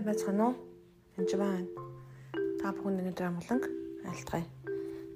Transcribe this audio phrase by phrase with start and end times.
[0.00, 0.54] сайн байцгаана уу?
[1.20, 1.68] Энд байна.
[2.56, 3.64] Та бүхэн өнөөдөр амгланг
[4.08, 4.48] айлтгая.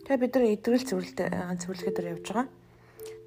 [0.04, 2.46] Тэгээ бид нар эдгэрэл цэвэрлэлтэй цэвэрлэгээ дээр явж байгаа.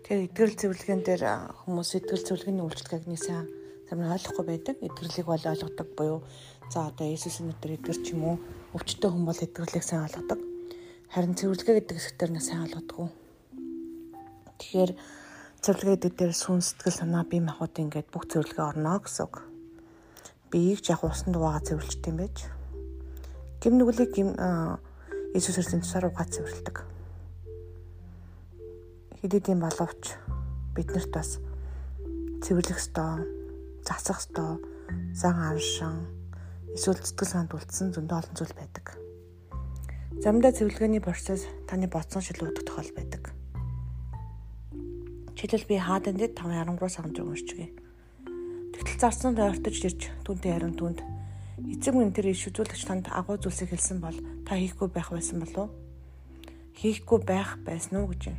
[0.06, 1.24] Тэгээ эдгэрэл цэвэрлэгэн дээр
[1.66, 3.50] хүмүүс эдгэрэл цэвэрлэгийн үйлчлэгийг нэг сайн
[3.90, 4.76] зарим ойлгохгүй байдаг.
[4.86, 6.20] Эдгэрлийг бол ойлгодог буюу
[6.70, 8.38] за одоо Иесусийн нэрээр эдгэр ч юм уу
[8.78, 10.40] өвчтөе хүн бол эдгэрлийг сайн ойлгодог.
[11.10, 13.10] Харин цэвэрлэгээ гэдэг хэсгээр нэг сайн ойлгодоггүй.
[14.62, 14.92] Тэгэхээр
[15.66, 19.57] цэвэрлэгээ гэдэг дээр сүн сэтгэл санаа бие махбод ингээд бүх цэвэрлэгээ орно гэсэн үг
[20.58, 22.50] биеийг яг усанд угаа цэвэрлжтэй юм байж.
[23.62, 24.34] Гим нүглийг гим
[25.38, 26.82] Иесус Христосийн тусаар угаа цэвэрлдэг.
[29.22, 30.18] Хэдийдийн боловч
[30.74, 31.38] биднэрт бас
[32.42, 33.22] цэвэрлэх ёстой,
[33.86, 34.58] засах ёстой,
[35.14, 36.10] зан аншин
[36.74, 38.98] эсвэл сэтгэл санаанд үлдсэн зөндөө олон зүйл байдаг.
[40.26, 43.30] Замдаа цэвэрлэгээний процесс таны бодсон шилүүдэг тохиол байдаг.
[45.38, 47.70] Жишээлбэл би хаад энд 5 13 сард уншиж гээ
[48.78, 51.02] Тэгтэл зарсан ойртож ирж түнтэй харин түнд
[51.58, 54.14] эцэг мөн тэр иш үзүүлэгч танд агуу зүйлсийг хэлсэн бол
[54.46, 55.74] та хийхгүй байх байсан болов
[56.78, 58.38] хийхгүй байх байсан уу гэж юм.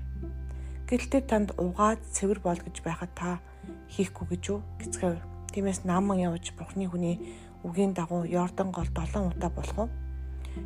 [0.87, 3.43] Гэтэл танд угаад цэвэр бол гэж байхад та
[3.91, 5.19] хийхгүй гэж юу гэцгээв.
[5.51, 7.19] Тиймээс наман явж бурхны хүний
[7.67, 9.91] үгийн дагуу Йордан гол 7 удаа болох уу?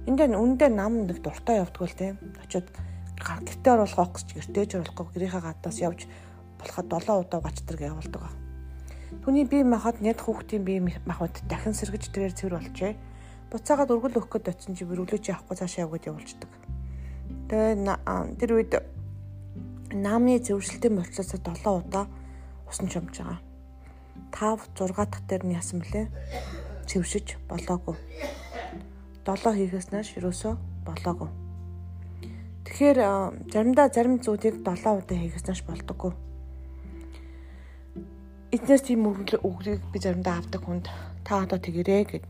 [0.04, 2.14] Энд нь үндэ нам нэг дуртай явдггүй те.
[2.44, 2.68] Очоод
[3.16, 6.00] гэртээ оруулах гэж гэртээж оруулахгүй гэрийнхээ гадаас явж
[6.60, 8.41] болоход 7 удаа бачтарг явуулдаг.
[9.22, 12.98] Түүний бие махбод няд хүүхдийн бие махбод дахин сэргэж тэрээр цэвэр болжээ.
[13.54, 16.50] Буцаагаад өргөл өгөх гээд очсон чи бэрүүлээч авахгүй цаашаа явгээд явуулчихдаг.
[17.46, 17.86] Тэгээ
[18.42, 18.82] тэр үед
[19.94, 22.10] намны зөвшөлтийн болцоосоо 7 удаа
[22.66, 23.38] усан чомж байгаа.
[24.34, 26.10] 5 6 дахь дээр нь яасан блэ?
[26.90, 27.94] Цэвшиж болоогүй.
[29.22, 31.30] 7 хийхээс нааш юусоо болоогүй.
[32.66, 32.98] Тэгэхээр
[33.54, 36.10] заримдаа зарим зүйлийг 7 удаа хийхээс нааш болдоггүй
[38.52, 40.84] эзнээс тийм үгийг би заримдаа авдаг хүнд
[41.24, 42.28] та одоо тэгэрээ гэд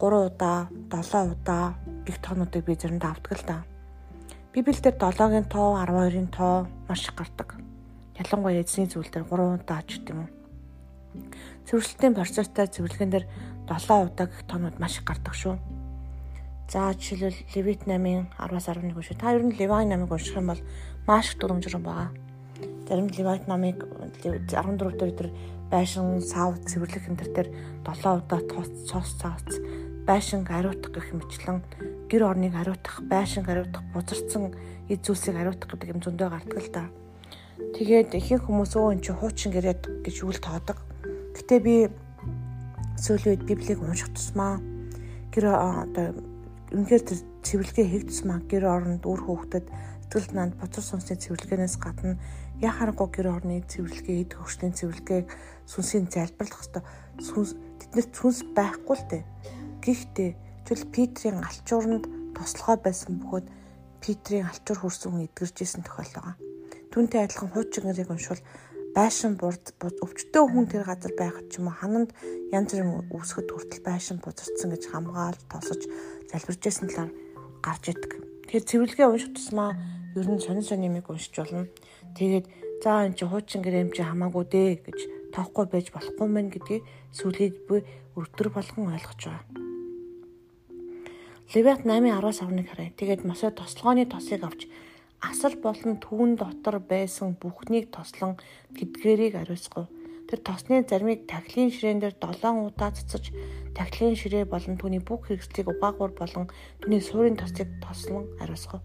[0.00, 1.76] 3 удаа 7 удаа
[2.08, 3.58] гих тоонуудыг би заримдаа авдаг л да.
[4.56, 7.60] Библиэлд 7-гийн тоо 12-ын тоо маш их гардаг.
[8.16, 10.28] Ялангуяа эзний зүйл дээр 3 удаа ч гэдэм үү.
[11.68, 13.26] Цэвэрлэлтийн процесстай цэвэрлэгэн дээр
[13.68, 15.60] 7 удаа гих тоонууд маш их гардаг шүү.
[16.72, 19.20] За жишээлбэл Левит 8-ын 10-аас 11 шүү.
[19.20, 20.62] Та ер нь Левайн 8-ыг унших юм бол
[21.04, 22.24] маш их дүрмжрэн байгаа
[22.88, 23.84] зарим Левайт намыг
[24.22, 25.28] 14 дээр тэр
[25.70, 27.48] байшин сав цэвэрлэх энэ төр
[27.84, 29.58] 7 удаа тоос цоос цаац
[30.06, 31.64] байшин ариутгах гэх мэтлэн
[32.12, 34.52] гэр орныг ариутгах, байшин ариутгах, бузарсан
[34.88, 36.84] эд зүйлсийг ариутгах гэдэг юм зөндөө гардаг л да.
[37.72, 40.78] Тэгээд ихэнх хүмүүс өө эн чи хуучин гэрээд гэж үл тоодог.
[41.32, 41.88] Гэтэ би
[43.00, 44.60] сүүлийн үед Библийг унших тусмаа
[45.32, 46.12] гэр одоо
[46.68, 47.18] үнэхээр тэр
[47.48, 49.64] цэвэрлэгээ хийх тусмаа гэр оронд үр хөөхдөд
[50.04, 52.20] сэтгэл нанд боцор сонсны цэвэрлэгээнээс гадна
[52.60, 55.26] яхаарахгүй гэр орны цэвэрлэгээ, эд хөгжлийн цэвэрлэгээг
[55.64, 56.84] сүнсийн залбирлах хэвээр
[57.24, 57.50] сүнс
[57.80, 59.24] тэднэрт сүнс байхгүй л дээ.
[59.82, 60.30] Гэхдээ
[60.68, 62.04] чөл Петрийн алчууранд
[62.36, 63.46] тослогоо байсан бөгөөд
[64.04, 66.36] Петрийн алчуур хөрсөн хүн эдгэржсэн тохиол байгаа.
[66.92, 68.42] Түүнтэй адилхан хуучин гэрийг уншвал
[68.94, 72.10] байшин бурд өвчтөө хүн тэр газар байхад ч юм уу хананд
[72.54, 75.82] янз бүрийн үүсгэд хүртэл байшин бузарцсан гэж хамгаалж тосож
[76.30, 77.10] залбиржсэн талаар
[77.66, 78.33] гарч идэг.
[78.44, 79.72] Тэгэхээр цэвэрлэгээ унших тусмаа
[80.14, 81.66] ер нь сонин сонин юмыг уншиж болно.
[82.14, 82.46] Тэгээд
[82.84, 84.98] за эн чи хуучин гэрээм чи хамаагүй дээ гэж
[85.34, 86.84] тоохгүй байж болохгүй мэн гэдгийг
[87.16, 87.76] сүлээд би
[88.14, 89.42] өртөр болгон ойлгож байгаа.
[91.54, 92.92] Левит 8:10-аас 11 харъя.
[92.98, 94.68] Тэгээд мосоо тослогооны тосыг авч
[95.24, 98.36] асал болон түүн дотор байсан бүхнийг тослон
[98.76, 99.88] гэдгээрийг ариусгав.
[100.34, 103.30] Тэр тосны заримыг тахилын ширээн дээр 7 удаа цацаж
[103.70, 106.50] тахилын ширээ болон түүний бүх хэрэгслийг угаагуур болон
[106.82, 108.82] түүний суурийн тосыг тослон ариусгав.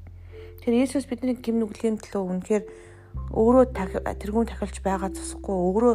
[0.62, 2.64] Тэр Есүс бидний гим нүглийн төлөө үнэхээр
[3.34, 5.94] өөрөө тэрүүн тахилж байгаа засахгүй өөрөө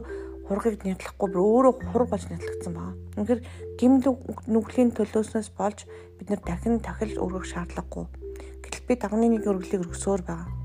[0.51, 2.99] хургийг нятлахгүй бүр өөрөө хург болж нятлагдсан байна.
[3.15, 3.41] Үнэхээр
[3.79, 4.03] гимл
[4.51, 5.87] нүглийн төлөөснөөс болж
[6.19, 8.11] бид нар дахин тахилж өргөх шаардлагагүй.
[8.59, 10.64] Гэтэл бид 11 өргөлийг өргөсөөр байгаа.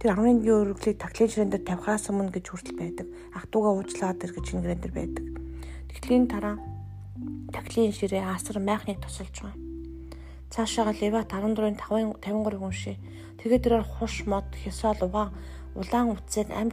[0.00, 3.06] Тэр 11 өргөлийг таглын ширээн дээр тавихаас өмнө гэж хүртэл байдаг.
[3.36, 5.24] Ах トゥ угаа уучлаад ир гэж ингэрэн дээр байдаг.
[5.92, 6.56] Тэгтлийн дараа
[7.52, 9.60] таглын ширээ асар майхныг тусалж байгаа.
[10.48, 11.76] Цаашаага Леват 14-ын
[12.16, 12.96] 53-ыг уншия.
[13.44, 15.36] Тэгээд тэрээр хуш мод хясаал угаан
[15.76, 16.72] улаан утсыг амь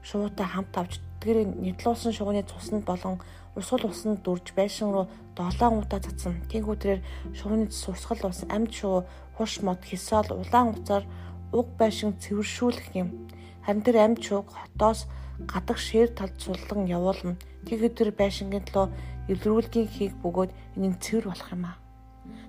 [0.00, 3.20] шуутай хамт авч тэр нэтлуусан шуугны цуснд болон
[3.52, 6.40] урсгал усанд дүрж байшин руу долоон удаа цацсан.
[6.48, 7.02] Тийхүү тэрээр
[7.36, 9.04] шуугны сурсгал ус амьд шуу
[9.36, 11.04] хуш мод хисаал улаан уцаар
[11.52, 13.28] уг байшин цэвэршүүлэх юм.
[13.64, 15.06] Харин тэр амьд шууг хотоос
[15.46, 17.36] гадаг шээр талд суллан явуулна.
[17.68, 18.86] Тэгэхэд тэр байшингийн төлөө
[19.30, 21.76] эвлэрүүлгийн хийх бөгөөд энэ цэвэр болох юм аа.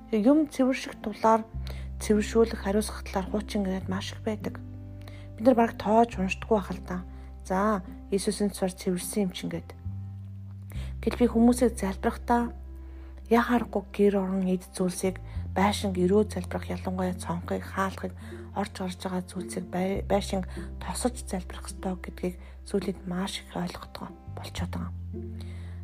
[0.10, 1.42] Тэг юм цэвэрших тулаар
[2.02, 4.58] цэвэршүүлэх хариуцах талаар хуучин гэрээд маш их байдаг.
[5.38, 6.98] Бид нар баг тоож уншдаггүй байх л да.
[7.46, 9.70] За, Иесусийн цар цэвэрсэн юм чинь гээд.
[11.02, 12.54] Гэтэл би хүмүүсийг залбирахдаа
[13.30, 15.18] Яхаарахгүй гэр орон эд зүйлсийг
[15.56, 18.12] байшинг өрөө залбирах ялангуяа цонхыг хаалхыг
[18.56, 19.66] орж орж байгаа зүйлсийг
[20.12, 20.46] байшинг
[20.80, 22.36] тосож залбирах ёстой гэдгийг
[22.70, 24.94] сүүлийн маш их ойлгодог болчиход байгаа.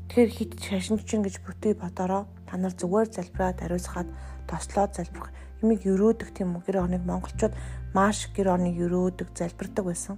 [0.09, 4.09] Тэгэхээр хит шашинчин гэж бүтий бодороо та нар зүгээр залбираад ариусгаад
[4.49, 5.29] тослоод залбирах
[5.61, 7.53] юмыг өрөөдөг тийм үү гэр орныг монголчууд
[7.93, 10.17] маш гэр орныг өрөөдөг залбирдаг байсан.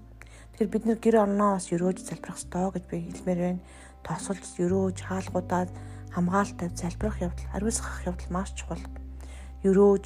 [0.55, 3.61] Тэгэхээр бид нэр гэр орноо бас өрөөж залбирах ёстой гэж би хэлмээр байна.
[4.05, 5.69] Тосолж өрөөж хаалгуудаад
[6.13, 8.83] хамгаалалтай залбирах явдал, ариусгах явдал маш чухал.
[9.67, 10.05] Өрөөж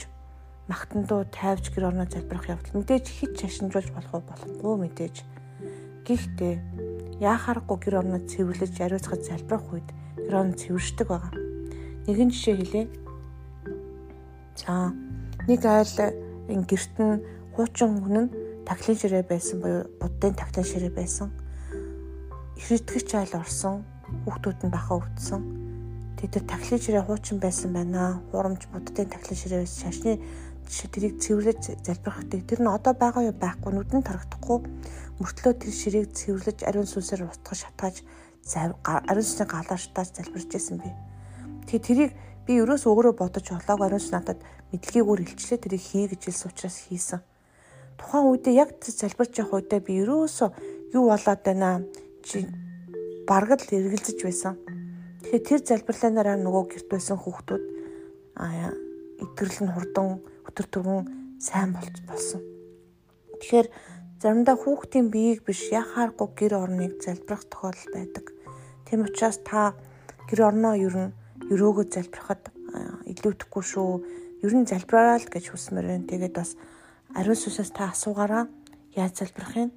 [0.67, 5.15] магтандуу тайвж гэр орноо залбирах явдал мэдээж хит шашинжуулж болох уу болохгүй мэдээж.
[6.05, 6.53] Гэхдээ
[7.21, 11.33] яахаарахгүй гэр орноо цэвэрлэж ариусгаж залбирах үед гэр орно цэвэршдэг байгаа.
[12.09, 12.83] Нэгэн жишээ хэлье.
[14.57, 14.89] За
[15.45, 15.97] нэг айл
[16.49, 17.21] ин герт нь
[17.53, 18.33] хуучин хүн нь
[18.65, 21.29] таглын ширээ байсан буюу буддын таглын ширээ байсан.
[22.57, 23.85] Их итгэгч айл орсон.
[24.25, 25.65] Хүүхдүүд нь баха өвдсөн
[26.27, 28.21] тэр тахлын ширээ хуучин байсан байна.
[28.31, 30.19] Хурамч буддын тахлын ширээ шашны
[30.69, 32.41] тэрийг цэвэрлэж залбирхдаг.
[32.45, 34.57] Тэр нь одоо байгаа юу байхгүй нүдэнд тарагдахгүй.
[35.21, 37.95] Мөртлөө тэр ширээг цэвэрлэж ариун сүнсээр устгах шатгааж
[38.53, 40.89] ариун сүнсийн галаар шатааж залбирч байсан би.
[41.69, 42.11] Тэгээ тэрийг
[42.45, 44.39] би өрөөс өөрөө бодож олоог ариун сүнс надад
[44.73, 47.21] мэдлэгийг илчлээ тэрийг хий гэж хэлсэн учраас хийсэн.
[47.97, 50.49] Тухайн үедээ яг залбирч явах үедээ би өрөөсөө
[50.93, 51.81] юу болоод байна
[52.21, 52.45] чи
[53.25, 54.55] бараг л эргэлзэж байсан
[55.25, 57.63] Тэгэхээр тэр залбирлаанаараа нөгөө гэрт байсан хүүхдүүд
[58.37, 58.69] аа
[59.25, 61.03] итгэрэл нь хурдан өтөр түргэн
[61.41, 62.41] сайн болж болсон.
[63.41, 63.67] Тэгэхээр
[64.21, 68.25] заримдаа хүүхдийн биеийг биш яхааргүй гэр орныг залбирах тохиолдол байдаг.
[68.85, 69.75] Тийм учраас та
[70.29, 71.15] гэр орноо ер нь
[71.51, 72.49] өрөөгөө залбирахад
[73.05, 73.91] илүүдэхгүй шүү.
[74.45, 76.09] Ер нь залбираа л гэж хүсмээр байна.
[76.09, 76.57] Тэгээд бас
[77.13, 78.49] ариун сүнсээс та асуугаараа
[78.95, 79.71] яаж залбирах юм?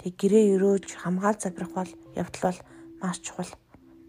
[0.00, 2.60] Тэг гэрээ өрөөж хамгаал залбирах бол явдал бол
[3.02, 3.52] маш чухал.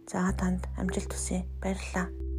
[0.07, 1.43] За танд амжилт хүсье.
[1.59, 2.30] Баярлалаа.